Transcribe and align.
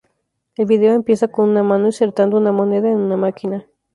El 0.55 0.65
video 0.65 0.93
empieza 0.95 1.27
con 1.27 1.47
una 1.49 1.61
mano 1.61 1.85
insertando 1.85 2.35
una 2.37 2.51
moneda 2.51 2.89
en 2.89 2.97
una 2.97 3.17
máquina. 3.17 3.67